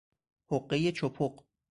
حقهی 0.47 0.91
چپق 0.91 1.43